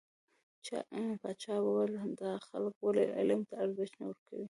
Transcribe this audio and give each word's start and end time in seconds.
پاچا 1.21 1.55
وويل: 1.63 1.93
دا 2.21 2.31
خلک 2.47 2.75
ولې 2.81 3.05
علم 3.17 3.41
ته 3.49 3.53
ارزښت 3.63 3.93
نه 3.99 4.05
ورکوي. 4.09 4.39